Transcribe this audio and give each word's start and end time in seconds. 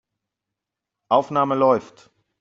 Aufnahme 1.09 1.53
läuft. 1.53 2.09